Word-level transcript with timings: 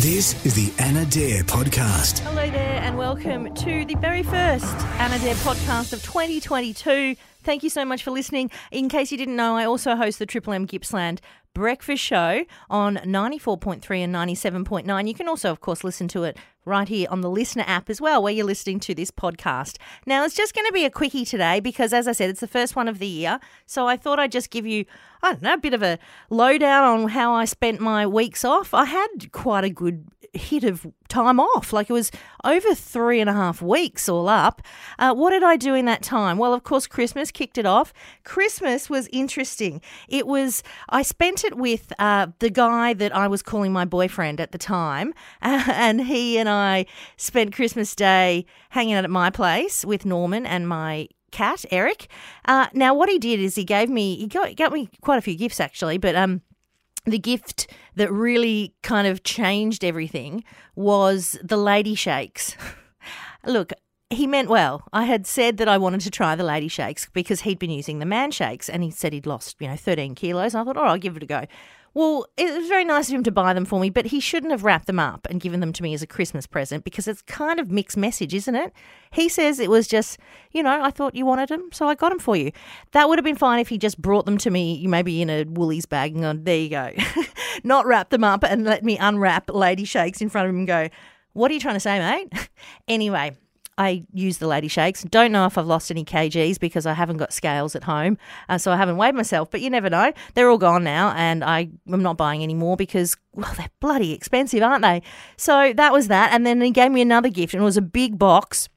This 0.00 0.46
is 0.46 0.54
the 0.54 0.72
Anna 0.82 1.04
Dare 1.04 1.42
podcast. 1.42 2.20
Hello 2.20 2.50
there, 2.50 2.80
and 2.80 2.96
welcome 2.96 3.54
to 3.54 3.84
the 3.84 3.96
very 3.96 4.22
first 4.22 4.74
Anna 4.98 5.18
Dare 5.18 5.34
podcast 5.34 5.92
of 5.92 6.02
2022. 6.02 7.16
Thank 7.42 7.62
you 7.62 7.68
so 7.68 7.84
much 7.84 8.02
for 8.02 8.10
listening. 8.10 8.50
In 8.70 8.88
case 8.88 9.12
you 9.12 9.18
didn't 9.18 9.36
know, 9.36 9.56
I 9.56 9.66
also 9.66 9.96
host 9.96 10.18
the 10.18 10.24
Triple 10.24 10.54
M 10.54 10.66
Gippsland 10.66 11.20
breakfast 11.52 12.02
show 12.02 12.46
on 12.70 12.96
94.3 12.96 13.98
and 13.98 14.14
97.9. 14.14 15.06
You 15.06 15.14
can 15.14 15.28
also, 15.28 15.50
of 15.50 15.60
course, 15.60 15.84
listen 15.84 16.08
to 16.08 16.24
it 16.24 16.38
right 16.64 16.88
here 16.88 17.06
on 17.10 17.20
the 17.20 17.30
LiSTNR 17.30 17.64
app 17.66 17.90
as 17.90 18.00
well, 18.00 18.22
where 18.22 18.32
you're 18.32 18.46
listening 18.46 18.80
to 18.80 18.94
this 18.94 19.10
podcast. 19.10 19.76
Now, 20.06 20.24
it's 20.24 20.34
just 20.34 20.54
going 20.54 20.66
to 20.66 20.72
be 20.72 20.84
a 20.84 20.90
quickie 20.90 21.24
today 21.24 21.60
because, 21.60 21.92
as 21.92 22.06
I 22.06 22.12
said, 22.12 22.30
it's 22.30 22.40
the 22.40 22.46
first 22.46 22.76
one 22.76 22.88
of 22.88 22.98
the 22.98 23.06
year. 23.06 23.40
So 23.66 23.86
I 23.86 23.96
thought 23.96 24.18
I'd 24.18 24.32
just 24.32 24.50
give 24.50 24.66
you, 24.66 24.84
I 25.22 25.32
don't 25.32 25.42
know, 25.42 25.54
a 25.54 25.58
bit 25.58 25.74
of 25.74 25.82
a 25.82 25.98
lowdown 26.28 26.84
on 26.84 27.08
how 27.08 27.32
I 27.32 27.44
spent 27.44 27.80
my 27.80 28.06
weeks 28.06 28.44
off. 28.44 28.74
I 28.74 28.84
had 28.84 29.32
quite 29.32 29.64
a 29.64 29.70
good 29.70 30.06
hit 30.32 30.64
of 30.64 30.86
time 31.08 31.40
off. 31.40 31.72
Like 31.72 31.90
it 31.90 31.92
was 31.92 32.10
over 32.44 32.74
three 32.74 33.20
and 33.20 33.28
a 33.28 33.32
half 33.32 33.60
weeks 33.60 34.08
all 34.08 34.28
up. 34.28 34.62
Uh, 34.98 35.12
what 35.12 35.30
did 35.30 35.42
I 35.42 35.56
do 35.56 35.74
in 35.74 35.84
that 35.86 36.02
time? 36.02 36.38
Well, 36.38 36.54
of 36.54 36.62
course, 36.62 36.86
Christmas 36.86 37.30
kicked 37.30 37.58
it 37.58 37.66
off. 37.66 37.92
Christmas 38.24 38.88
was 38.88 39.08
interesting. 39.12 39.80
It 40.08 40.26
was, 40.26 40.62
I 40.88 41.02
spent 41.02 41.44
it 41.44 41.56
with 41.56 41.92
uh, 41.98 42.28
the 42.38 42.50
guy 42.50 42.94
that 42.94 43.14
I 43.14 43.26
was 43.28 43.42
calling 43.42 43.72
my 43.72 43.84
boyfriend 43.84 44.40
at 44.40 44.52
the 44.52 44.58
time. 44.58 45.14
And 45.80 46.00
he 46.02 46.38
and 46.38 46.48
I 46.48 46.59
spent 47.16 47.54
Christmas 47.54 47.94
Day 47.94 48.46
hanging 48.70 48.94
out 48.94 49.04
at 49.04 49.10
my 49.10 49.30
place 49.30 49.84
with 49.84 50.04
Norman 50.04 50.46
and 50.46 50.68
my 50.68 51.08
cat, 51.30 51.64
Eric. 51.70 52.08
Uh, 52.44 52.66
now, 52.72 52.94
what 52.94 53.08
he 53.08 53.18
did 53.18 53.40
is 53.40 53.54
he 53.54 53.64
gave 53.64 53.88
me, 53.88 54.16
he 54.16 54.26
got, 54.26 54.56
got 54.56 54.72
me 54.72 54.88
quite 55.00 55.18
a 55.18 55.22
few 55.22 55.36
gifts 55.36 55.60
actually, 55.60 55.98
but, 55.98 56.14
um, 56.14 56.42
the 57.06 57.18
gift 57.18 57.70
that 57.96 58.12
really 58.12 58.74
kind 58.82 59.06
of 59.06 59.22
changed 59.22 59.84
everything 59.84 60.44
was 60.76 61.38
the 61.42 61.56
lady 61.56 61.94
shakes. 61.94 62.56
Look, 63.46 63.72
he 64.10 64.26
meant 64.26 64.48
well. 64.48 64.82
I 64.92 65.04
had 65.04 65.26
said 65.26 65.56
that 65.58 65.68
I 65.68 65.78
wanted 65.78 66.00
to 66.02 66.10
try 66.10 66.34
the 66.34 66.44
lady 66.44 66.68
shakes 66.68 67.08
because 67.12 67.42
he'd 67.42 67.58
been 67.58 67.70
using 67.70 68.00
the 68.00 68.06
man 68.06 68.32
shakes 68.32 68.68
and 68.68 68.82
he 68.82 68.90
said 68.90 69.12
he'd 69.12 69.26
lost, 69.26 69.56
you 69.60 69.68
know, 69.68 69.76
13 69.76 70.14
kilos. 70.14 70.54
I 70.54 70.64
thought, 70.64 70.76
right, 70.76 70.90
I'll 70.90 70.98
give 70.98 71.16
it 71.16 71.22
a 71.22 71.26
go. 71.26 71.46
Well, 71.92 72.26
it 72.36 72.56
was 72.56 72.68
very 72.68 72.84
nice 72.84 73.08
of 73.08 73.14
him 73.14 73.24
to 73.24 73.32
buy 73.32 73.52
them 73.52 73.64
for 73.64 73.80
me, 73.80 73.90
but 73.90 74.06
he 74.06 74.20
shouldn't 74.20 74.52
have 74.52 74.62
wrapped 74.62 74.86
them 74.86 75.00
up 75.00 75.26
and 75.28 75.40
given 75.40 75.58
them 75.58 75.72
to 75.72 75.82
me 75.82 75.92
as 75.92 76.02
a 76.02 76.06
Christmas 76.06 76.46
present 76.46 76.84
because 76.84 77.08
it's 77.08 77.22
kind 77.22 77.58
of 77.58 77.70
mixed 77.70 77.96
message, 77.96 78.32
isn't 78.32 78.54
it? 78.54 78.72
He 79.12 79.28
says 79.28 79.58
it 79.58 79.70
was 79.70 79.88
just, 79.88 80.18
you 80.52 80.62
know, 80.62 80.82
I 80.82 80.90
thought 80.90 81.16
you 81.16 81.26
wanted 81.26 81.48
them, 81.48 81.68
so 81.72 81.88
I 81.88 81.96
got 81.96 82.10
them 82.10 82.20
for 82.20 82.36
you. 82.36 82.52
That 82.92 83.08
would 83.08 83.18
have 83.18 83.24
been 83.24 83.34
fine 83.34 83.58
if 83.58 83.68
he 83.68 83.76
just 83.76 84.00
brought 84.00 84.24
them 84.24 84.38
to 84.38 84.50
me, 84.50 84.86
maybe 84.86 85.20
in 85.20 85.30
a 85.30 85.44
Woolies 85.44 85.86
bag 85.86 86.12
and 86.12 86.22
gone, 86.22 86.44
there 86.44 86.58
you 86.58 86.70
go. 86.70 86.92
Not 87.64 87.86
wrap 87.86 88.10
them 88.10 88.22
up 88.22 88.44
and 88.44 88.64
let 88.64 88.84
me 88.84 88.96
unwrap 88.96 89.50
Lady 89.50 89.84
Shakes 89.84 90.20
in 90.20 90.28
front 90.28 90.46
of 90.46 90.54
him 90.54 90.58
and 90.58 90.68
go, 90.68 90.88
what 91.32 91.50
are 91.50 91.54
you 91.54 91.60
trying 91.60 91.74
to 91.74 91.80
say, 91.80 91.98
mate? 91.98 92.48
anyway, 92.88 93.36
I 93.80 94.04
use 94.12 94.36
the 94.36 94.46
lady 94.46 94.68
shakes. 94.68 95.04
Don't 95.04 95.32
know 95.32 95.46
if 95.46 95.56
I've 95.56 95.66
lost 95.66 95.90
any 95.90 96.04
kgs 96.04 96.60
because 96.60 96.84
I 96.84 96.92
haven't 96.92 97.16
got 97.16 97.32
scales 97.32 97.74
at 97.74 97.84
home, 97.84 98.18
uh, 98.50 98.58
so 98.58 98.70
I 98.70 98.76
haven't 98.76 98.98
weighed 98.98 99.14
myself. 99.14 99.50
But 99.50 99.62
you 99.62 99.70
never 99.70 99.88
know; 99.88 100.12
they're 100.34 100.50
all 100.50 100.58
gone 100.58 100.84
now, 100.84 101.14
and 101.16 101.42
I 101.42 101.70
am 101.90 102.02
not 102.02 102.18
buying 102.18 102.42
any 102.42 102.52
more 102.52 102.76
because 102.76 103.16
well, 103.32 103.50
they're 103.56 103.70
bloody 103.80 104.12
expensive, 104.12 104.62
aren't 104.62 104.82
they? 104.82 105.00
So 105.38 105.72
that 105.72 105.94
was 105.94 106.08
that, 106.08 106.30
and 106.34 106.44
then 106.44 106.60
he 106.60 106.70
gave 106.70 106.92
me 106.92 107.00
another 107.00 107.30
gift, 107.30 107.54
and 107.54 107.62
it 107.62 107.64
was 107.64 107.78
a 107.78 107.82
big 107.82 108.18
box. 108.18 108.68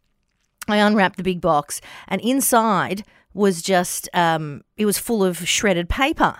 I 0.70 0.78
unwrapped 0.78 1.18
the 1.18 1.24
big 1.24 1.42
box, 1.42 1.81
and 2.08 2.22
inside 2.22 3.04
was 3.34 3.62
just 3.62 4.08
um, 4.14 4.62
it 4.78 4.86
was 4.86 4.98
full 4.98 5.22
of 5.22 5.46
shredded 5.46 5.90
paper. 5.90 6.38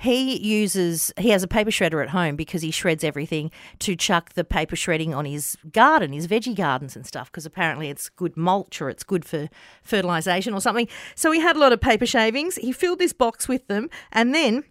He 0.00 0.38
uses 0.38 1.12
he 1.18 1.30
has 1.30 1.42
a 1.42 1.48
paper 1.48 1.72
shredder 1.72 2.00
at 2.00 2.10
home 2.10 2.36
because 2.36 2.62
he 2.62 2.70
shreds 2.70 3.02
everything 3.02 3.50
to 3.80 3.96
chuck 3.96 4.34
the 4.34 4.44
paper 4.44 4.76
shredding 4.76 5.12
on 5.12 5.24
his 5.24 5.56
garden, 5.72 6.12
his 6.12 6.28
veggie 6.28 6.54
gardens 6.54 6.94
and 6.94 7.04
stuff 7.04 7.32
because 7.32 7.44
apparently 7.44 7.90
it's 7.90 8.08
good 8.08 8.36
mulch 8.36 8.80
or 8.80 8.88
it's 8.88 9.02
good 9.02 9.24
for 9.24 9.48
fertilization 9.82 10.54
or 10.54 10.60
something. 10.60 10.86
So 11.16 11.32
he 11.32 11.40
had 11.40 11.56
a 11.56 11.58
lot 11.58 11.72
of 11.72 11.80
paper 11.80 12.06
shavings. 12.06 12.54
He 12.54 12.70
filled 12.70 13.00
this 13.00 13.12
box 13.12 13.48
with 13.48 13.66
them 13.66 13.90
and 14.12 14.32
then 14.32 14.62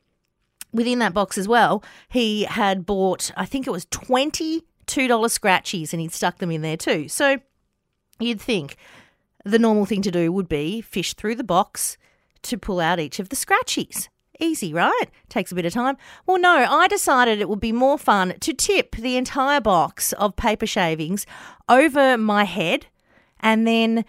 within 0.71 0.99
that 0.99 1.13
box 1.13 1.37
as 1.37 1.45
well, 1.45 1.83
he 2.07 2.43
had 2.43 2.85
bought 2.85 3.31
I 3.35 3.45
think 3.45 3.67
it 3.67 3.71
was 3.71 3.85
$22 3.87 4.61
scratchies 4.87 5.91
and 5.91 6.01
he'd 6.01 6.13
stuck 6.13 6.37
them 6.37 6.51
in 6.51 6.61
there 6.61 6.77
too. 6.77 7.09
So 7.09 7.39
you'd 8.17 8.39
think 8.39 8.77
the 9.43 9.59
normal 9.59 9.85
thing 9.85 10.01
to 10.03 10.11
do 10.11 10.31
would 10.31 10.47
be 10.47 10.79
fish 10.79 11.15
through 11.15 11.35
the 11.35 11.43
box 11.43 11.97
to 12.43 12.57
pull 12.57 12.79
out 12.79 13.01
each 13.01 13.19
of 13.19 13.27
the 13.27 13.35
scratchies. 13.35 14.07
Easy, 14.39 14.73
right? 14.73 15.05
Takes 15.29 15.51
a 15.51 15.55
bit 15.55 15.65
of 15.65 15.73
time. 15.73 15.97
Well, 16.25 16.39
no, 16.39 16.65
I 16.69 16.87
decided 16.87 17.39
it 17.39 17.49
would 17.49 17.59
be 17.59 17.71
more 17.71 17.97
fun 17.97 18.35
to 18.39 18.53
tip 18.53 18.95
the 18.95 19.17
entire 19.17 19.61
box 19.61 20.13
of 20.13 20.35
paper 20.35 20.65
shavings 20.65 21.25
over 21.67 22.17
my 22.17 22.43
head 22.43 22.87
and 23.39 23.67
then 23.67 24.05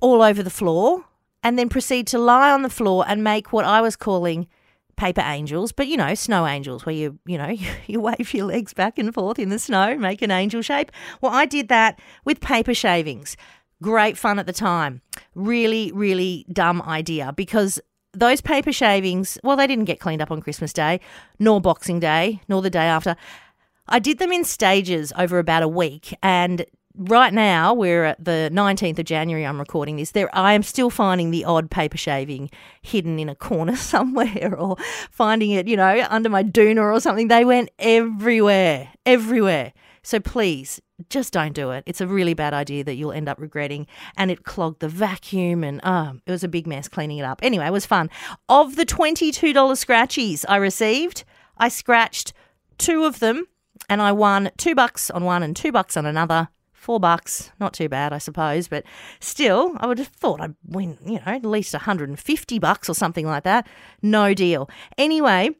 all 0.00 0.22
over 0.22 0.42
the 0.42 0.50
floor 0.50 1.04
and 1.42 1.58
then 1.58 1.68
proceed 1.68 2.06
to 2.08 2.18
lie 2.18 2.50
on 2.50 2.62
the 2.62 2.70
floor 2.70 3.04
and 3.06 3.22
make 3.22 3.52
what 3.52 3.64
I 3.64 3.80
was 3.80 3.96
calling 3.96 4.48
paper 4.96 5.22
angels, 5.22 5.72
but 5.72 5.86
you 5.86 5.96
know, 5.96 6.14
snow 6.14 6.46
angels, 6.46 6.86
where 6.86 6.94
you, 6.94 7.18
you 7.26 7.36
know, 7.36 7.54
you 7.86 8.00
wave 8.00 8.32
your 8.32 8.46
legs 8.46 8.72
back 8.72 8.98
and 8.98 9.12
forth 9.12 9.38
in 9.38 9.48
the 9.48 9.58
snow, 9.58 9.96
make 9.96 10.22
an 10.22 10.30
angel 10.30 10.62
shape. 10.62 10.90
Well, 11.20 11.32
I 11.32 11.46
did 11.46 11.68
that 11.68 11.98
with 12.24 12.40
paper 12.40 12.74
shavings. 12.74 13.36
Great 13.82 14.16
fun 14.16 14.38
at 14.38 14.46
the 14.46 14.52
time. 14.52 15.02
Really, 15.34 15.92
really 15.92 16.46
dumb 16.52 16.80
idea 16.82 17.32
because 17.36 17.80
those 18.14 18.40
paper 18.40 18.72
shavings, 18.72 19.38
well, 19.42 19.56
they 19.56 19.66
didn't 19.66 19.84
get 19.84 20.00
cleaned 20.00 20.22
up 20.22 20.30
on 20.30 20.40
Christmas 20.40 20.72
Day, 20.72 21.00
nor 21.38 21.60
Boxing 21.60 22.00
Day, 22.00 22.40
nor 22.48 22.62
the 22.62 22.70
day 22.70 22.84
after. 22.84 23.16
I 23.88 23.98
did 23.98 24.18
them 24.18 24.32
in 24.32 24.44
stages 24.44 25.12
over 25.16 25.38
about 25.38 25.62
a 25.62 25.68
week, 25.68 26.16
and 26.22 26.64
right 26.96 27.34
now 27.34 27.74
we're 27.74 28.04
at 28.04 28.24
the 28.24 28.50
19th 28.52 28.98
of 28.98 29.04
January. 29.04 29.44
I'm 29.44 29.58
recording 29.58 29.96
this. 29.96 30.12
There, 30.12 30.34
I 30.34 30.54
am 30.54 30.62
still 30.62 30.90
finding 30.90 31.30
the 31.30 31.44
odd 31.44 31.70
paper 31.70 31.98
shaving 31.98 32.50
hidden 32.80 33.18
in 33.18 33.28
a 33.28 33.34
corner 33.34 33.76
somewhere, 33.76 34.54
or 34.56 34.76
finding 35.10 35.50
it, 35.50 35.68
you 35.68 35.76
know, 35.76 36.06
under 36.08 36.28
my 36.28 36.42
doona 36.42 36.92
or 36.92 37.00
something. 37.00 37.28
They 37.28 37.44
went 37.44 37.70
everywhere, 37.78 38.90
everywhere. 39.04 39.72
So 40.02 40.20
please, 40.20 40.80
just 41.10 41.32
don't 41.32 41.52
do 41.54 41.70
it. 41.70 41.84
It's 41.86 42.00
a 42.00 42.06
really 42.06 42.34
bad 42.34 42.54
idea 42.54 42.84
that 42.84 42.94
you'll 42.94 43.12
end 43.12 43.28
up 43.28 43.40
regretting. 43.40 43.86
And 44.16 44.30
it 44.30 44.44
clogged 44.44 44.80
the 44.80 44.88
vacuum, 44.88 45.64
and 45.64 45.84
um, 45.84 46.22
it 46.26 46.30
was 46.30 46.44
a 46.44 46.48
big 46.48 46.66
mess 46.66 46.88
cleaning 46.88 47.18
it 47.18 47.24
up. 47.24 47.40
Anyway, 47.42 47.66
it 47.66 47.72
was 47.72 47.86
fun. 47.86 48.10
Of 48.48 48.76
the 48.76 48.86
$22 48.86 49.52
scratchies 49.52 50.44
I 50.48 50.56
received, 50.56 51.24
I 51.58 51.68
scratched 51.68 52.32
two 52.78 53.04
of 53.04 53.20
them, 53.20 53.46
and 53.88 54.00
I 54.00 54.12
won 54.12 54.50
two 54.56 54.74
bucks 54.74 55.10
on 55.10 55.24
one 55.24 55.42
and 55.42 55.56
two 55.56 55.72
bucks 55.72 55.96
on 55.96 56.06
another. 56.06 56.48
Four 56.72 57.00
bucks, 57.00 57.50
not 57.58 57.72
too 57.72 57.88
bad, 57.88 58.12
I 58.12 58.18
suppose, 58.18 58.68
but 58.68 58.84
still, 59.18 59.74
I 59.78 59.86
would 59.86 59.98
have 59.98 60.08
thought 60.08 60.42
I'd 60.42 60.54
win, 60.66 60.98
you 61.04 61.14
know, 61.14 61.22
at 61.24 61.44
least 61.44 61.72
150 61.72 62.58
bucks 62.58 62.90
or 62.90 62.94
something 62.94 63.26
like 63.26 63.44
that. 63.44 63.66
No 64.02 64.34
deal. 64.34 64.68
Anyway, 64.98 65.56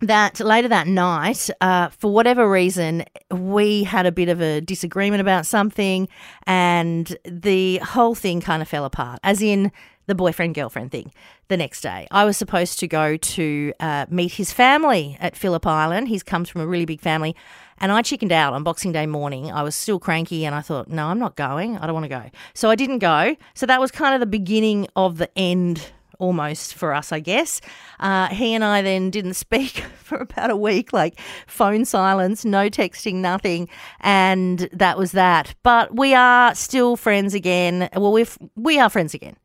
that 0.00 0.40
later 0.40 0.68
that 0.68 0.86
night, 0.86 1.48
uh, 1.60 1.88
for 1.88 2.12
whatever 2.12 2.50
reason, 2.50 3.04
we 3.30 3.84
had 3.84 4.06
a 4.06 4.12
bit 4.12 4.28
of 4.28 4.40
a 4.40 4.60
disagreement 4.60 5.20
about 5.20 5.46
something, 5.46 6.08
and 6.46 7.16
the 7.24 7.78
whole 7.78 8.14
thing 8.14 8.40
kind 8.40 8.62
of 8.62 8.68
fell 8.68 8.84
apart. 8.84 9.20
As 9.22 9.42
in 9.42 9.72
the 10.06 10.14
boyfriend 10.14 10.54
girlfriend 10.54 10.90
thing. 10.90 11.12
The 11.48 11.56
next 11.56 11.80
day, 11.80 12.08
I 12.10 12.24
was 12.24 12.36
supposed 12.36 12.80
to 12.80 12.88
go 12.88 13.16
to 13.16 13.72
uh, 13.78 14.06
meet 14.08 14.32
his 14.32 14.52
family 14.52 15.16
at 15.20 15.36
Phillip 15.36 15.66
Island. 15.66 16.08
He's 16.08 16.22
comes 16.22 16.48
from 16.48 16.60
a 16.60 16.66
really 16.66 16.86
big 16.86 17.00
family, 17.00 17.36
and 17.78 17.92
I 17.92 18.02
chickened 18.02 18.32
out 18.32 18.52
on 18.52 18.64
Boxing 18.64 18.92
Day 18.92 19.06
morning. 19.06 19.52
I 19.52 19.62
was 19.62 19.76
still 19.76 20.00
cranky, 20.00 20.44
and 20.44 20.54
I 20.54 20.60
thought, 20.60 20.88
no, 20.88 21.06
I'm 21.06 21.18
not 21.18 21.36
going. 21.36 21.78
I 21.78 21.86
don't 21.86 21.94
want 21.94 22.04
to 22.04 22.08
go. 22.08 22.30
So 22.54 22.70
I 22.70 22.74
didn't 22.74 22.98
go. 22.98 23.36
So 23.54 23.66
that 23.66 23.80
was 23.80 23.90
kind 23.90 24.14
of 24.14 24.20
the 24.20 24.26
beginning 24.26 24.88
of 24.96 25.18
the 25.18 25.30
end 25.38 25.92
almost 26.18 26.74
for 26.74 26.94
us, 26.94 27.12
I 27.12 27.20
guess. 27.20 27.60
Uh, 28.00 28.28
he 28.28 28.54
and 28.54 28.64
I 28.64 28.82
then 28.82 29.10
didn't 29.10 29.34
speak 29.46 29.84
for 30.02 30.18
about 30.18 30.50
a 30.50 30.56
week, 30.56 30.92
like 30.92 31.18
phone 31.46 31.84
silence, 31.84 32.44
no 32.44 32.68
texting, 32.68 33.16
nothing, 33.16 33.68
and 34.00 34.68
that 34.72 34.98
was 34.98 35.12
that. 35.12 35.54
But 35.62 35.96
we 35.96 36.14
are 36.14 36.54
still 36.54 36.96
friends 36.96 37.34
again. 37.34 37.88
Well, 37.94 38.12
we 38.12 38.26
we 38.54 38.78
are 38.78 38.90
friends 38.90 39.14
again. 39.14 39.36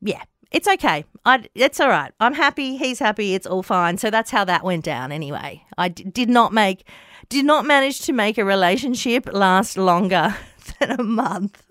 Yeah, 0.00 0.22
it's 0.50 0.68
okay. 0.68 1.04
I, 1.24 1.44
it's 1.54 1.80
all 1.80 1.88
right. 1.88 2.12
I'm 2.20 2.34
happy. 2.34 2.76
He's 2.76 2.98
happy. 3.00 3.34
It's 3.34 3.46
all 3.46 3.62
fine. 3.62 3.98
So 3.98 4.10
that's 4.10 4.30
how 4.30 4.44
that 4.44 4.62
went 4.62 4.84
down. 4.84 5.10
Anyway, 5.10 5.64
I 5.76 5.88
d- 5.88 6.04
did 6.04 6.28
not 6.28 6.52
make, 6.52 6.86
did 7.28 7.44
not 7.44 7.64
manage 7.64 8.00
to 8.02 8.12
make 8.12 8.38
a 8.38 8.44
relationship 8.44 9.28
last 9.32 9.76
longer 9.78 10.36
than 10.78 10.90
a 10.98 11.02
month. 11.02 11.62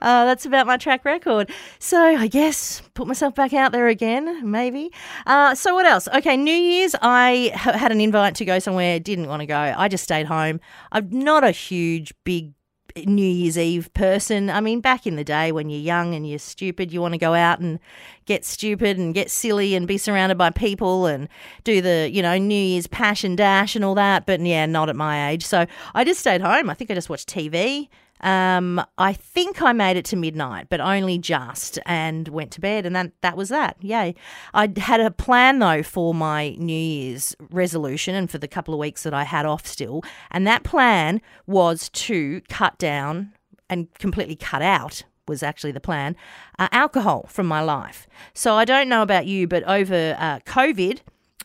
Uh, 0.00 0.24
that's 0.24 0.46
about 0.46 0.66
my 0.66 0.76
track 0.76 1.04
record. 1.04 1.50
So 1.78 1.98
I 2.00 2.26
guess 2.26 2.82
put 2.94 3.06
myself 3.06 3.34
back 3.34 3.52
out 3.52 3.72
there 3.72 3.88
again, 3.88 4.50
maybe. 4.50 4.92
Uh, 5.26 5.54
so 5.54 5.74
what 5.74 5.86
else? 5.86 6.08
Okay, 6.08 6.36
New 6.36 6.52
Year's, 6.54 6.94
I 7.02 7.52
had 7.54 7.92
an 7.92 8.00
invite 8.00 8.34
to 8.36 8.44
go 8.44 8.58
somewhere, 8.58 8.98
didn't 9.00 9.28
want 9.28 9.40
to 9.40 9.46
go. 9.46 9.74
I 9.76 9.88
just 9.88 10.04
stayed 10.04 10.26
home. 10.26 10.60
I'm 10.90 11.08
not 11.10 11.44
a 11.44 11.50
huge, 11.50 12.12
big 12.24 12.52
New 12.96 13.26
Year's 13.26 13.58
Eve 13.58 13.92
person. 13.94 14.50
I 14.50 14.60
mean, 14.60 14.80
back 14.80 15.06
in 15.06 15.16
the 15.16 15.24
day 15.24 15.52
when 15.52 15.70
you're 15.70 15.80
young 15.80 16.14
and 16.14 16.28
you're 16.28 16.38
stupid, 16.38 16.92
you 16.92 17.00
want 17.00 17.14
to 17.14 17.18
go 17.18 17.34
out 17.34 17.60
and 17.60 17.78
get 18.26 18.44
stupid 18.44 18.98
and 18.98 19.14
get 19.14 19.30
silly 19.30 19.74
and 19.74 19.86
be 19.86 19.98
surrounded 19.98 20.38
by 20.38 20.50
people 20.50 21.06
and 21.06 21.28
do 21.64 21.80
the, 21.80 22.10
you 22.12 22.22
know, 22.22 22.36
New 22.38 22.54
Year's 22.54 22.86
passion 22.86 23.36
dash 23.36 23.74
and 23.76 23.84
all 23.84 23.94
that. 23.94 24.26
But 24.26 24.40
yeah, 24.40 24.66
not 24.66 24.88
at 24.88 24.96
my 24.96 25.30
age. 25.30 25.44
So 25.44 25.66
I 25.94 26.04
just 26.04 26.20
stayed 26.20 26.40
home. 26.40 26.70
I 26.70 26.74
think 26.74 26.90
I 26.90 26.94
just 26.94 27.08
watched 27.08 27.28
TV. 27.28 27.88
Um, 28.22 28.84
I 28.98 29.12
think 29.12 29.62
I 29.62 29.72
made 29.72 29.96
it 29.96 30.04
to 30.06 30.16
midnight, 30.16 30.68
but 30.70 30.80
only 30.80 31.18
just, 31.18 31.78
and 31.86 32.28
went 32.28 32.52
to 32.52 32.60
bed, 32.60 32.86
and 32.86 32.94
that 32.94 33.12
that 33.22 33.36
was 33.36 33.48
that. 33.48 33.76
Yay! 33.80 34.14
I 34.54 34.72
had 34.76 35.00
a 35.00 35.10
plan 35.10 35.58
though 35.58 35.82
for 35.82 36.14
my 36.14 36.50
New 36.58 36.72
Year's 36.72 37.34
resolution, 37.50 38.14
and 38.14 38.30
for 38.30 38.38
the 38.38 38.48
couple 38.48 38.74
of 38.74 38.80
weeks 38.80 39.02
that 39.02 39.14
I 39.14 39.24
had 39.24 39.46
off 39.46 39.66
still, 39.66 40.02
and 40.30 40.46
that 40.46 40.62
plan 40.62 41.20
was 41.46 41.88
to 41.90 42.40
cut 42.48 42.78
down 42.78 43.32
and 43.68 43.92
completely 43.94 44.36
cut 44.36 44.62
out 44.62 45.02
was 45.28 45.42
actually 45.42 45.72
the 45.72 45.80
plan 45.80 46.16
uh, 46.58 46.68
alcohol 46.72 47.26
from 47.28 47.46
my 47.46 47.60
life. 47.60 48.06
So 48.34 48.54
I 48.54 48.64
don't 48.64 48.88
know 48.88 49.02
about 49.02 49.26
you, 49.26 49.46
but 49.46 49.62
over 49.64 50.16
uh, 50.18 50.40
COVID. 50.40 51.00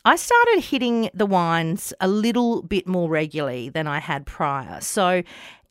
I 0.06 0.16
started 0.16 0.62
hitting 0.62 1.10
the 1.14 1.26
wines 1.26 1.94
a 2.00 2.08
little 2.08 2.62
bit 2.62 2.88
more 2.88 3.10
regularly 3.10 3.68
than 3.68 3.88
I 3.88 4.00
had 4.00 4.26
prior. 4.26 4.80
So 4.80 5.22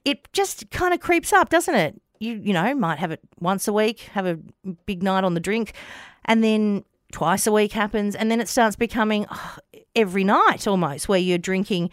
it 0.07 0.33
just 0.33 0.71
kind 0.71 0.95
of 0.95 1.01
creeps 1.01 1.33
up, 1.33 1.51
doesn't 1.51 1.75
it? 1.75 2.01
You 2.19 2.41
you 2.43 2.55
know 2.55 2.75
might 2.75 2.99
have 2.99 3.11
it 3.11 3.21
once 3.41 3.69
a 3.69 3.73
week, 3.73 4.01
have 4.15 4.25
a 4.25 4.39
big 4.87 5.03
night 5.03 5.25
on 5.25 5.35
the 5.35 5.41
drink, 5.41 5.75
and 6.25 6.43
then 6.43 6.85
twice 7.13 7.47
a 7.47 7.53
week 7.53 7.73
happens, 7.73 8.15
and 8.15 8.31
then 8.31 8.41
it 8.41 8.49
starts 8.49 8.77
becoming 8.77 9.27
oh, 9.31 9.57
every 9.95 10.25
night 10.25 10.67
almost, 10.67 11.09
where 11.09 11.19
you're 11.19 11.37
drinking 11.37 11.91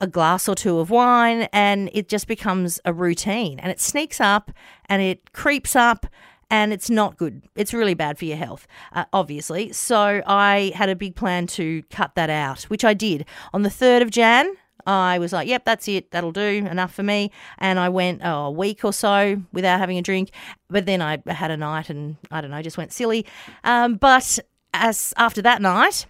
a 0.00 0.06
glass 0.06 0.48
or 0.48 0.54
two 0.54 0.78
of 0.78 0.90
wine, 0.90 1.48
and 1.52 1.90
it 1.92 2.08
just 2.08 2.28
becomes 2.28 2.80
a 2.84 2.94
routine, 2.94 3.58
and 3.58 3.70
it 3.70 3.80
sneaks 3.80 4.20
up 4.20 4.50
and 4.88 5.02
it 5.02 5.32
creeps 5.32 5.76
up. 5.76 6.06
And 6.48 6.72
it's 6.72 6.88
not 6.88 7.16
good. 7.16 7.42
It's 7.56 7.74
really 7.74 7.94
bad 7.94 8.18
for 8.18 8.24
your 8.24 8.36
health, 8.36 8.68
uh, 8.92 9.06
obviously. 9.12 9.72
So 9.72 10.22
I 10.28 10.70
had 10.76 10.88
a 10.88 10.94
big 10.94 11.16
plan 11.16 11.48
to 11.48 11.82
cut 11.90 12.14
that 12.14 12.30
out, 12.30 12.62
which 12.70 12.84
I 12.84 12.94
did. 12.94 13.26
On 13.52 13.62
the 13.62 13.68
3rd 13.68 14.02
of 14.02 14.10
Jan, 14.12 14.54
I 14.86 15.18
was 15.18 15.32
like, 15.32 15.48
yep, 15.48 15.64
that's 15.64 15.88
it. 15.88 16.10
That'll 16.10 16.32
do 16.32 16.40
enough 16.40 16.94
for 16.94 17.02
me. 17.02 17.30
And 17.58 17.78
I 17.78 17.88
went 17.88 18.22
oh, 18.24 18.46
a 18.46 18.50
week 18.50 18.84
or 18.84 18.92
so 18.92 19.40
without 19.52 19.78
having 19.78 19.98
a 19.98 20.02
drink. 20.02 20.30
But 20.68 20.86
then 20.86 21.02
I 21.02 21.22
had 21.26 21.50
a 21.50 21.56
night 21.56 21.90
and 21.90 22.16
I 22.30 22.40
don't 22.40 22.50
know, 22.50 22.62
just 22.62 22.78
went 22.78 22.92
silly. 22.92 23.26
Um, 23.64 23.94
but 23.94 24.38
as 24.72 25.12
after 25.16 25.42
that 25.42 25.60
night, 25.60 26.06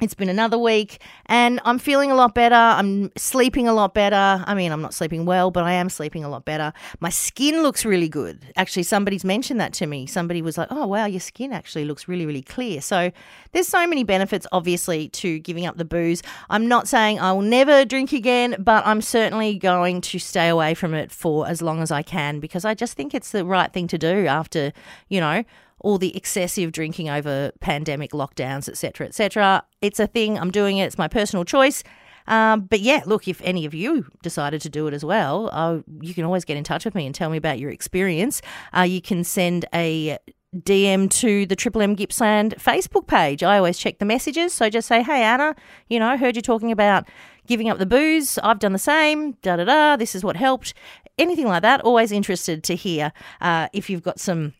it's 0.00 0.14
been 0.14 0.28
another 0.28 0.58
week 0.58 1.00
and 1.26 1.60
I'm 1.64 1.78
feeling 1.78 2.10
a 2.10 2.16
lot 2.16 2.34
better. 2.34 2.54
I'm 2.54 3.12
sleeping 3.16 3.68
a 3.68 3.72
lot 3.72 3.94
better. 3.94 4.42
I 4.44 4.54
mean, 4.54 4.72
I'm 4.72 4.82
not 4.82 4.92
sleeping 4.92 5.24
well, 5.24 5.50
but 5.50 5.62
I 5.64 5.72
am 5.72 5.88
sleeping 5.88 6.24
a 6.24 6.28
lot 6.28 6.44
better. 6.44 6.72
My 6.98 7.10
skin 7.10 7.62
looks 7.62 7.84
really 7.84 8.08
good. 8.08 8.44
Actually, 8.56 8.82
somebody's 8.82 9.24
mentioned 9.24 9.60
that 9.60 9.72
to 9.74 9.86
me. 9.86 10.06
Somebody 10.06 10.42
was 10.42 10.58
like, 10.58 10.68
oh, 10.70 10.86
wow, 10.86 11.06
your 11.06 11.20
skin 11.20 11.52
actually 11.52 11.84
looks 11.84 12.08
really, 12.08 12.26
really 12.26 12.42
clear. 12.42 12.80
So 12.80 13.12
there's 13.52 13.68
so 13.68 13.86
many 13.86 14.02
benefits, 14.02 14.46
obviously, 14.50 15.08
to 15.10 15.38
giving 15.38 15.64
up 15.64 15.76
the 15.76 15.84
booze. 15.84 16.22
I'm 16.50 16.66
not 16.66 16.88
saying 16.88 17.20
I 17.20 17.32
will 17.32 17.42
never 17.42 17.84
drink 17.84 18.12
again, 18.12 18.56
but 18.58 18.84
I'm 18.84 19.00
certainly 19.00 19.58
going 19.58 20.00
to 20.02 20.18
stay 20.18 20.48
away 20.48 20.74
from 20.74 20.92
it 20.94 21.12
for 21.12 21.46
as 21.46 21.62
long 21.62 21.80
as 21.80 21.92
I 21.92 22.02
can 22.02 22.40
because 22.40 22.64
I 22.64 22.74
just 22.74 22.94
think 22.94 23.14
it's 23.14 23.30
the 23.30 23.44
right 23.44 23.72
thing 23.72 23.86
to 23.88 23.98
do 23.98 24.26
after, 24.26 24.72
you 25.08 25.20
know, 25.20 25.44
all 25.80 25.98
the 25.98 26.16
excessive 26.16 26.72
drinking 26.72 27.08
over 27.08 27.52
pandemic 27.60 28.12
lockdowns, 28.12 28.68
etc., 28.68 29.06
etc. 29.06 29.64
It's 29.80 30.00
a 30.00 30.06
thing. 30.06 30.38
I'm 30.38 30.50
doing 30.50 30.78
it. 30.78 30.84
It's 30.84 30.98
my 30.98 31.08
personal 31.08 31.44
choice. 31.44 31.82
Um, 32.26 32.62
but 32.62 32.80
yeah, 32.80 33.02
look, 33.06 33.28
if 33.28 33.40
any 33.42 33.66
of 33.66 33.74
you 33.74 34.06
decided 34.22 34.62
to 34.62 34.70
do 34.70 34.86
it 34.86 34.94
as 34.94 35.04
well, 35.04 35.50
uh, 35.52 35.80
you 36.00 36.14
can 36.14 36.24
always 36.24 36.44
get 36.44 36.56
in 36.56 36.64
touch 36.64 36.84
with 36.84 36.94
me 36.94 37.06
and 37.06 37.14
tell 37.14 37.30
me 37.30 37.36
about 37.36 37.58
your 37.58 37.70
experience. 37.70 38.40
Uh, 38.76 38.82
you 38.82 39.02
can 39.02 39.24
send 39.24 39.66
a 39.74 40.18
DM 40.56 41.10
to 41.10 41.46
the 41.46 41.56
Triple 41.56 41.82
M 41.82 41.94
Gippsland 41.96 42.54
Facebook 42.58 43.06
page. 43.06 43.42
I 43.42 43.58
always 43.58 43.78
check 43.78 43.98
the 43.98 44.04
messages. 44.04 44.52
So 44.52 44.70
just 44.70 44.88
say, 44.88 45.02
hey, 45.02 45.22
Anna, 45.22 45.54
you 45.88 45.98
know, 45.98 46.16
heard 46.16 46.36
you 46.36 46.42
talking 46.42 46.70
about 46.70 47.08
giving 47.46 47.68
up 47.68 47.78
the 47.78 47.86
booze. 47.86 48.38
I've 48.38 48.58
done 48.58 48.72
the 48.72 48.78
same. 48.78 49.32
Da 49.42 49.56
da 49.56 49.64
da. 49.64 49.96
This 49.96 50.14
is 50.14 50.24
what 50.24 50.36
helped. 50.36 50.72
Anything 51.18 51.46
like 51.46 51.62
that. 51.62 51.80
Always 51.82 52.12
interested 52.12 52.62
to 52.64 52.74
hear 52.74 53.12
uh, 53.40 53.68
if 53.72 53.90
you've 53.90 54.02
got 54.02 54.20
some 54.20 54.54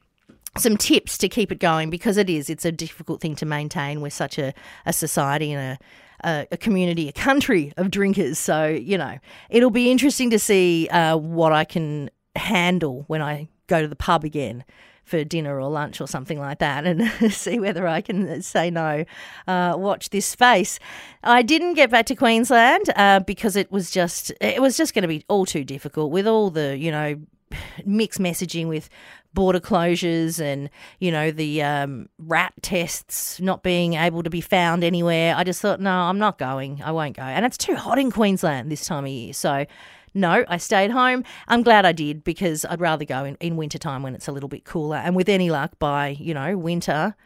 some 0.57 0.77
tips 0.77 1.19
to 1.19 1.29
keep 1.29 1.51
it 1.51 1.59
going 1.59 1.91
because 1.91 2.17
it 2.17 2.31
is 2.31 2.49
it's 2.49 2.65
a 2.65 2.73
difficult 2.73 3.21
thing 3.21 3.35
to 3.37 3.47
maintain 3.47 4.01
we're 4.01 4.11
such 4.11 4.39
a, 4.39 4.55
a 4.87 4.93
society 4.93 5.53
and 5.53 5.79
a, 6.25 6.29
a, 6.29 6.47
a 6.53 6.57
community 6.57 7.09
a 7.09 7.13
country 7.13 7.73
of 7.77 7.91
drinkers 7.91 8.39
so 8.39 8.67
you 8.67 8.97
know 8.97 9.19
it'll 9.51 9.71
be 9.71 9.91
interesting 9.91 10.31
to 10.31 10.39
see 10.39 10.89
uh, 10.89 11.17
what 11.17 11.53
i 11.53 11.65
can 11.65 12.09
handle 12.37 13.05
when 13.09 13.21
i 13.21 13.49
go 13.67 13.83
to 13.83 13.89
the 13.89 13.97
pub 13.97 14.25
again 14.25 14.65
for 15.05 15.23
dinner 15.23 15.61
or 15.61 15.69
lunch 15.69 16.01
or 16.01 16.09
something 16.09 16.39
like 16.39 16.59
that 16.59 16.87
and 16.87 17.07
see 17.33 17.61
whether 17.61 17.87
I 17.87 18.01
can 18.01 18.43
say 18.43 18.71
no. 18.71 19.05
Uh, 19.47 19.75
watch 19.77 20.11
this 20.11 20.35
face. 20.35 20.79
I 21.23 21.43
didn't 21.43 21.75
get 21.75 21.91
back 21.91 22.07
to 22.07 22.17
Queensland 22.17 22.91
uh, 22.97 23.21
because 23.21 23.55
it 23.55 23.71
was 23.71 23.91
just 23.91 24.33
it 24.41 24.61
was 24.61 24.77
just 24.77 24.95
going 24.95 25.03
to 25.03 25.09
be 25.09 25.25
all 25.29 25.47
too 25.47 25.65
difficult 25.65 26.11
with 26.11 26.27
all 26.27 26.51
the 26.51 26.77
you 26.77 26.91
know 26.91 27.17
mixed 27.85 28.21
messaging 28.21 28.67
with 28.67 28.89
border 29.35 29.61
closures 29.61 30.41
and 30.41 30.71
you 31.01 31.11
know 31.11 31.31
the 31.31 31.63
um, 31.63 32.09
RAT 32.19 32.55
tests 32.63 33.41
not 33.41 33.63
being 33.63 33.95
able 33.95 34.23
to 34.23 34.31
be 34.31 34.41
found 34.41 34.85
anywhere. 34.85 35.35
I 35.37 35.45
just 35.45 35.61
thought, 35.61 35.81
no, 35.81 35.91
I'm 35.91 36.19
not 36.19 36.39
going. 36.39 36.83
I 36.83 36.93
won't 36.93 37.17
go, 37.17 37.23
and 37.23 37.45
it's 37.45 37.59
too 37.59 37.75
hot 37.75 37.99
in 37.99 38.11
Queensland 38.11 38.71
this 38.71 38.87
time 38.87 39.05
of 39.05 39.11
year. 39.11 39.33
So 39.33 39.67
no, 40.15 40.45
I 40.49 40.59
stayed 40.59 40.93
home. 40.93 41.25
I'm 41.49 41.63
glad 41.63 41.85
I 41.85 41.93
did 41.93 42.23
because 42.23 42.65
I'd 42.65 42.81
rather 42.81 43.05
go 43.05 43.25
in, 43.25 43.35
in 43.41 43.57
wintertime 43.57 44.03
when 44.03 44.15
it's 44.15 44.29
a 44.29 44.33
little 44.33 44.49
bit 44.49 44.65
cooler. 44.65 44.97
And 44.97 45.17
with 45.17 45.29
any 45.29 45.51
luck, 45.51 45.73
by 45.79 46.17
you 46.21 46.33
know 46.33 46.57
winter, 46.57 47.17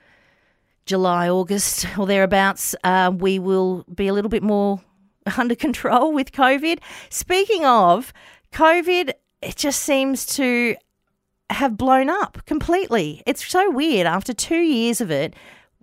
July, 0.86 1.28
August 1.28 1.86
or 1.98 2.06
thereabouts, 2.06 2.74
uh, 2.82 3.12
we 3.14 3.38
will 3.38 3.84
be 3.94 4.08
a 4.08 4.14
little 4.14 4.30
bit 4.30 4.42
more 4.42 4.80
under 5.36 5.54
control 5.54 6.12
with 6.12 6.32
COVID. 6.32 6.78
Speaking 7.10 7.64
of 7.66 8.12
COVID, 8.52 9.12
it 9.42 9.56
just 9.56 9.82
seems 9.82 10.24
to 10.36 10.74
have 11.50 11.76
blown 11.76 12.08
up 12.10 12.44
completely. 12.46 13.22
It's 13.26 13.46
so 13.46 13.70
weird. 13.70 14.06
After 14.06 14.32
two 14.32 14.60
years 14.60 15.00
of 15.00 15.10
it, 15.10 15.34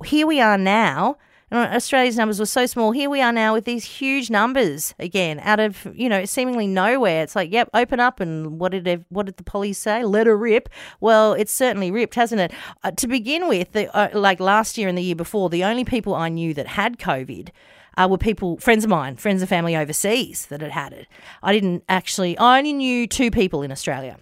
here 0.03 0.27
we 0.27 0.39
are 0.39 0.57
now. 0.57 1.17
Australia's 1.51 2.17
numbers 2.17 2.39
were 2.39 2.45
so 2.45 2.65
small. 2.65 2.91
Here 2.91 3.09
we 3.09 3.21
are 3.21 3.31
now 3.31 3.53
with 3.53 3.65
these 3.65 3.85
huge 3.85 4.29
numbers 4.29 4.93
again, 4.99 5.39
out 5.41 5.59
of 5.59 5.87
you 5.93 6.09
know 6.09 6.25
seemingly 6.25 6.67
nowhere. 6.67 7.23
It's 7.23 7.35
like, 7.35 7.51
yep, 7.51 7.69
open 7.73 7.99
up, 7.99 8.19
and 8.19 8.59
what 8.59 8.71
did 8.71 9.05
what 9.09 9.27
did 9.27 9.37
the 9.37 9.43
police 9.43 9.77
say? 9.77 10.03
Let 10.03 10.27
her 10.27 10.35
rip. 10.35 10.69
Well, 10.99 11.33
it's 11.33 11.53
certainly 11.53 11.91
ripped, 11.91 12.15
hasn't 12.15 12.41
it? 12.41 12.51
Uh, 12.83 12.91
to 12.91 13.07
begin 13.07 13.47
with, 13.47 13.71
the, 13.71 13.95
uh, 13.95 14.09
like 14.19 14.39
last 14.39 14.77
year 14.77 14.89
and 14.89 14.97
the 14.97 15.03
year 15.03 15.15
before, 15.15 15.49
the 15.49 15.63
only 15.63 15.85
people 15.85 16.15
I 16.15 16.29
knew 16.29 16.53
that 16.55 16.67
had 16.67 16.97
COVID 16.97 17.49
uh, 17.97 18.07
were 18.09 18.17
people, 18.17 18.57
friends 18.57 18.83
of 18.83 18.89
mine, 18.89 19.15
friends 19.15 19.41
and 19.41 19.49
family 19.49 19.75
overseas 19.75 20.47
that 20.47 20.61
had 20.61 20.71
had 20.71 20.93
it. 20.93 21.07
I 21.43 21.53
didn't 21.53 21.83
actually, 21.87 22.37
I 22.37 22.57
only 22.57 22.73
knew 22.73 23.07
two 23.07 23.31
people 23.31 23.61
in 23.61 23.71
Australia. 23.71 24.17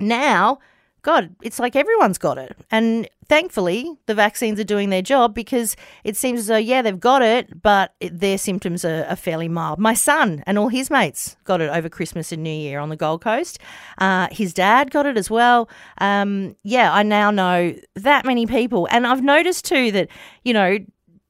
Now, 0.00 0.58
God, 1.02 1.34
it's 1.42 1.58
like 1.58 1.76
everyone's 1.76 2.18
got 2.18 2.38
it. 2.38 2.56
And 2.70 3.08
thankfully, 3.28 3.90
the 4.06 4.14
vaccines 4.14 4.58
are 4.58 4.64
doing 4.64 4.90
their 4.90 5.02
job 5.02 5.34
because 5.34 5.76
it 6.02 6.16
seems 6.16 6.40
as 6.40 6.46
though, 6.48 6.56
yeah, 6.56 6.82
they've 6.82 6.98
got 6.98 7.22
it, 7.22 7.62
but 7.62 7.94
their 8.00 8.36
symptoms 8.36 8.84
are, 8.84 9.04
are, 9.04 9.16
fairly 9.16 9.48
mild. 9.48 9.78
My 9.78 9.94
son 9.94 10.42
and 10.46 10.58
all 10.58 10.68
his 10.68 10.90
mates 10.90 11.36
got 11.44 11.60
it 11.60 11.70
over 11.70 11.88
Christmas 11.88 12.32
and 12.32 12.42
New 12.42 12.50
Year 12.50 12.80
on 12.80 12.88
the 12.88 12.96
Gold 12.96 13.22
Coast. 13.22 13.58
Uh, 13.98 14.28
his 14.30 14.52
dad 14.52 14.90
got 14.90 15.06
it 15.06 15.16
as 15.16 15.30
well. 15.30 15.68
Um, 15.98 16.56
yeah, 16.62 16.92
I 16.92 17.02
now 17.04 17.30
know 17.30 17.74
that 17.94 18.24
many 18.24 18.46
people. 18.46 18.88
And 18.90 19.06
I've 19.06 19.22
noticed 19.22 19.64
too 19.64 19.92
that, 19.92 20.08
you 20.44 20.52
know, 20.52 20.78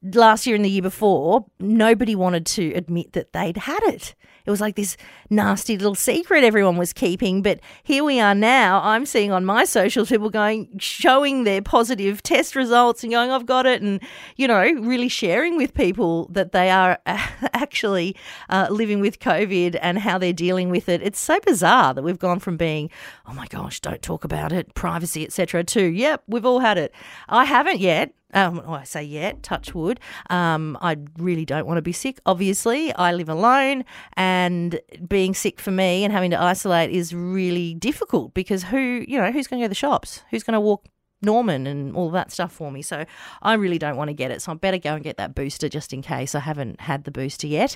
last 0.01 0.47
year 0.47 0.55
and 0.55 0.65
the 0.65 0.69
year 0.69 0.81
before, 0.81 1.45
nobody 1.59 2.15
wanted 2.15 2.45
to 2.47 2.73
admit 2.73 3.13
that 3.13 3.33
they'd 3.33 3.57
had 3.57 3.83
it. 3.83 4.15
It 4.49 4.51
was 4.51 4.61
like 4.61 4.75
this 4.75 4.97
nasty 5.29 5.77
little 5.77 5.93
secret 5.93 6.43
everyone 6.43 6.75
was 6.75 6.91
keeping. 6.91 7.43
But 7.43 7.59
here 7.83 8.03
we 8.03 8.19
are 8.19 8.33
now. 8.33 8.81
I'm 8.83 9.05
seeing 9.05 9.31
on 9.31 9.45
my 9.45 9.63
socials 9.63 10.09
people 10.09 10.31
going, 10.31 10.75
showing 10.79 11.43
their 11.43 11.61
positive 11.61 12.23
test 12.23 12.55
results 12.55 13.03
and 13.03 13.13
going, 13.13 13.29
I've 13.29 13.45
got 13.45 13.67
it. 13.67 13.83
And, 13.83 14.01
you 14.37 14.47
know, 14.47 14.63
really 14.63 15.07
sharing 15.07 15.55
with 15.55 15.75
people 15.75 16.25
that 16.31 16.51
they 16.51 16.71
are 16.71 16.97
actually 17.05 18.15
uh, 18.49 18.69
living 18.71 19.01
with 19.01 19.19
COVID 19.19 19.77
and 19.83 19.99
how 19.99 20.17
they're 20.17 20.33
dealing 20.33 20.71
with 20.71 20.89
it. 20.89 21.03
It's 21.03 21.19
so 21.19 21.39
bizarre 21.41 21.93
that 21.93 22.01
we've 22.01 22.17
gone 22.17 22.39
from 22.39 22.57
being, 22.57 22.89
oh 23.27 23.33
my 23.33 23.45
gosh, 23.45 23.79
don't 23.79 24.01
talk 24.01 24.23
about 24.23 24.51
it, 24.51 24.73
privacy, 24.73 25.23
etc., 25.23 25.63
to, 25.65 25.83
yep, 25.83 26.23
we've 26.25 26.45
all 26.45 26.61
had 26.61 26.79
it. 26.79 26.91
I 27.27 27.45
haven't 27.45 27.81
yet. 27.81 28.15
Um, 28.33 28.57
well, 28.57 28.75
I 28.75 28.83
say 28.83 29.03
yet, 29.03 29.41
touch 29.41 29.73
wood. 29.73 29.99
Um, 30.29 30.77
I 30.81 30.97
really 31.17 31.45
don't 31.45 31.65
want 31.65 31.77
to 31.77 31.81
be 31.81 31.91
sick. 31.91 32.19
Obviously, 32.25 32.93
I 32.93 33.11
live 33.11 33.29
alone, 33.29 33.85
and 34.13 34.79
being 35.07 35.33
sick 35.33 35.59
for 35.59 35.71
me 35.71 36.03
and 36.03 36.13
having 36.13 36.31
to 36.31 36.41
isolate 36.41 36.91
is 36.91 37.13
really 37.13 37.73
difficult 37.73 38.33
because 38.33 38.63
who, 38.63 39.03
you 39.07 39.17
know, 39.17 39.31
who's 39.31 39.47
going 39.47 39.59
to 39.59 39.63
go 39.63 39.65
to 39.65 39.69
the 39.69 39.75
shops? 39.75 40.23
Who's 40.29 40.43
going 40.43 40.53
to 40.53 40.59
walk 40.59 40.85
Norman 41.21 41.67
and 41.67 41.95
all 41.95 42.09
that 42.11 42.31
stuff 42.31 42.51
for 42.51 42.71
me. 42.71 42.81
So 42.81 43.05
I 43.41 43.53
really 43.53 43.77
don't 43.77 43.97
want 43.97 44.09
to 44.09 44.13
get 44.13 44.31
it. 44.31 44.41
So 44.41 44.51
I 44.51 44.55
better 44.55 44.77
go 44.77 44.95
and 44.95 45.03
get 45.03 45.17
that 45.17 45.35
booster 45.35 45.67
just 45.69 45.93
in 45.93 46.01
case 46.01 46.35
I 46.35 46.39
haven't 46.39 46.81
had 46.81 47.03
the 47.03 47.11
booster 47.11 47.47
yet. 47.47 47.75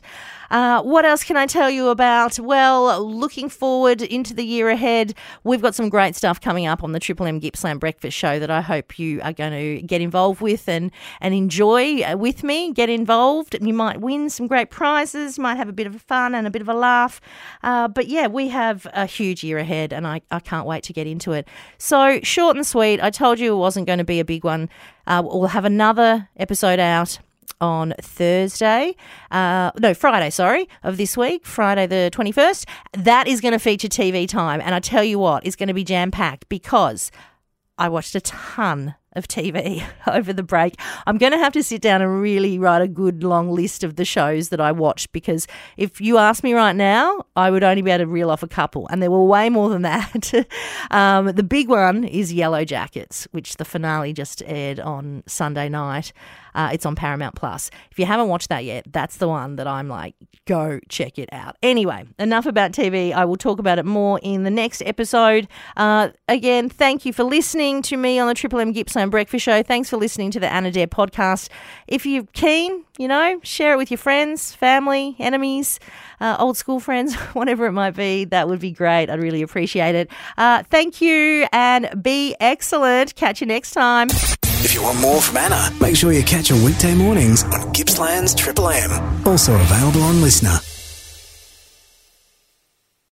Uh, 0.50 0.82
what 0.82 1.06
else 1.06 1.24
can 1.24 1.38
I 1.38 1.46
tell 1.46 1.70
you 1.70 1.90
about? 1.90 2.40
Well, 2.40 3.06
looking 3.06 3.50
forward 3.50 4.02
into 4.02 4.34
the 4.34 4.46
year 4.46 4.70
ahead, 4.70 5.14
we've 5.44 5.62
got 5.62 5.76
some 5.76 5.90
great 5.90 6.16
stuff 6.16 6.40
coming 6.40 6.66
up 6.66 6.84
on 6.84 6.94
the 6.94 7.00
Triple 7.00 7.26
M 7.26 7.40
Gippsland 7.40 7.80
Breakfast 7.80 8.18
Show 8.18 8.40
that 8.40 8.50
I 8.50 8.62
hope 8.62 8.98
you 8.98 9.22
are 9.22 9.34
going 9.34 9.52
to 9.52 9.82
get 9.82 10.02
involved 10.02 10.42
with 10.42 10.70
and, 10.70 10.92
and 11.20 11.34
enjoy 11.34 12.02
uh, 12.02 12.16
with 12.18 12.44
me. 12.44 12.72
Get 12.72 12.90
involved. 12.90 13.56
And 13.56 13.68
you 13.68 13.74
might 13.74 14.00
win 14.00 14.30
some 14.30 14.48
great 14.48 14.70
prizes, 14.70 15.38
might 15.38 15.56
have 15.56 15.70
a 15.70 15.74
bit 15.74 15.88
of 15.88 16.02
fun 16.02 16.34
and 16.36 16.48
a 16.48 16.52
bit 16.52 16.62
of 16.62 16.70
a 16.70 16.74
laugh. 16.74 17.20
Uh, 17.62 17.88
but 17.88 18.08
yeah, 18.08 18.28
we 18.28 18.48
have 18.50 18.88
a 18.94 19.06
huge 19.06 19.44
year 19.44 19.58
ahead 19.58 19.92
and 19.92 20.08
I, 20.08 20.22
I 20.32 20.40
can't 20.40 20.66
wait 20.66 20.84
to 20.84 20.94
get 20.94 21.08
into 21.08 21.34
it. 21.34 21.48
So, 21.78 22.20
short 22.24 22.56
and 22.56 22.66
sweet, 22.66 23.02
I 23.02 23.10
told 23.10 23.33
you 23.40 23.54
it 23.54 23.58
wasn't 23.58 23.88
going 23.88 24.00
to 24.00 24.06
be 24.06 24.20
a 24.20 24.26
big 24.26 24.44
one. 24.44 24.70
Uh, 25.08 25.22
we'll 25.26 25.48
have 25.48 25.66
another 25.66 26.30
episode 26.38 26.80
out 26.80 27.20
on 27.62 27.94
Thursday, 28.02 28.96
uh, 29.32 29.72
no, 29.80 29.94
Friday, 29.94 30.30
sorry, 30.30 30.68
of 30.84 30.98
this 30.98 31.16
week, 31.16 31.46
Friday 31.46 31.88
the 31.88 32.10
21st. 32.14 32.66
That 32.98 33.28
is 33.28 33.40
going 33.42 33.54
to 33.54 33.60
feature 33.60 33.88
TV 33.88 34.28
time. 34.28 34.62
And 34.62 34.76
I 34.76 34.80
tell 34.80 35.04
you 35.04 35.18
what, 35.18 35.46
it's 35.46 35.56
going 35.56 35.68
to 35.68 35.74
be 35.74 35.84
jam 35.84 36.12
packed 36.12 36.50
because 36.50 37.12
I 37.78 37.90
watched 37.90 38.16
a 38.16 38.22
ton 38.22 38.96
of 39.16 39.28
TV 39.28 39.84
over 40.08 40.34
the 40.34 40.44
break. 40.44 40.80
I'm 41.06 41.18
going 41.18 41.32
to 41.32 41.38
have 41.38 41.54
to 41.54 41.64
sit 41.64 41.82
down 41.82 42.02
and 42.02 42.22
really 42.22 42.60
write 42.60 42.82
a 42.82 42.88
good 42.88 43.24
long 43.24 43.52
list 43.52 43.84
of 43.84 43.96
the 43.96 44.06
shows 44.06 44.50
that 44.50 44.60
I 44.60 44.72
watched 44.72 45.12
because 45.12 45.48
if 45.78 46.02
you 46.02 46.18
ask 46.18 46.44
me 46.44 46.54
right 46.54 46.76
now, 46.76 47.26
I 47.36 47.52
would 47.52 47.64
only 47.64 47.82
be 47.82 47.92
able 47.92 48.06
to 48.06 48.12
reel 48.12 48.30
off 48.30 48.44
a 48.44 48.48
couple, 48.48 48.88
and 48.90 49.02
there 49.02 49.12
were 49.12 49.24
way 49.24 49.50
more 49.50 49.70
than 49.70 49.84
that. 49.84 50.34
um, 50.92 51.28
the 51.28 51.44
big 51.44 51.70
one 51.70 52.04
is 52.04 52.34
Yellowjackets, 52.34 53.28
which 53.32 53.58
the 53.58 53.66
finale 53.66 54.14
just 54.14 54.44
aired 54.46 54.80
on 54.80 55.24
Sunday 55.28 55.70
night. 55.70 56.14
Uh, 56.56 56.70
it's 56.72 56.86
on 56.86 56.96
Paramount 56.96 57.36
Plus. 57.36 57.72
If 57.92 57.98
you 57.98 58.06
haven't 58.06 58.28
watched 58.28 58.50
that 58.50 58.64
yet, 58.64 58.86
that's 58.92 59.18
the 59.18 59.28
one 59.28 59.56
that 59.56 59.68
I'm 59.68 59.88
like, 59.88 60.16
go 60.46 60.80
check 60.90 61.18
it 61.18 61.30
out. 61.32 61.58
Anyway, 61.64 62.06
enough 62.20 62.46
about 62.46 62.72
TV. 62.72 63.12
I 63.12 63.26
will 63.26 63.38
talk 63.38 63.60
about 63.60 63.80
it 63.80 63.86
more 63.86 64.20
in 64.22 64.44
the 64.44 64.52
next 64.52 64.84
episode. 64.86 65.48
Uh, 65.78 66.10
again, 66.28 66.70
thank 66.70 67.06
you 67.06 67.14
for 67.14 67.24
listening 67.24 67.82
to 67.84 67.98
me 67.98 68.20
on 68.20 68.28
the 68.28 68.34
Triple 68.34 68.60
M 68.60 68.74
Gippsland 68.74 69.03
Breakfast 69.10 69.44
Show. 69.44 69.64
Thanks 69.64 69.90
for 69.90 69.98
listening 69.98 70.32
to 70.32 70.40
the 70.40 70.52
Anna 70.52 70.72
Dare 70.72 70.88
podcast. 70.88 71.50
If 71.88 72.06
you're 72.06 72.26
keen, 72.34 72.84
you 72.98 73.08
know, 73.08 73.40
share 73.44 73.74
it 73.74 73.78
with 73.78 73.92
your 73.92 73.98
friends, 73.98 74.54
family, 74.54 75.16
enemies, 75.20 75.80
uh, 76.20 76.38
old 76.40 76.58
school 76.58 76.80
friends, 76.80 77.16
whatever 77.34 77.66
it 77.66 77.72
might 77.72 77.96
be. 77.96 78.26
That 78.26 78.48
would 78.48 78.60
be 78.60 78.72
great. 78.72 79.10
I'd 79.10 79.22
really 79.22 79.42
appreciate 79.42 79.96
it. 79.96 80.10
Uh, 80.38 80.64
thank 80.64 81.02
you 81.02 81.48
and 81.52 82.02
be 82.02 82.36
excellent. 82.40 83.16
Catch 83.16 83.42
you 83.42 83.48
next 83.48 83.72
time. 83.72 84.10
If 84.64 84.74
you 84.74 84.82
want 84.82 85.00
more 85.02 85.22
from 85.22 85.38
Anna, 85.38 85.70
make 85.82 85.96
sure 85.96 86.14
you 86.14 86.24
catch 86.24 86.48
her 86.48 86.66
weekday 86.66 86.96
mornings 86.96 87.44
on 87.44 87.74
Gippsland's 87.74 88.34
Triple 88.34 88.70
M. 88.70 88.92
Also 89.28 89.54
available 89.56 90.02
on 90.04 90.16
LiSTNR. 90.16 90.73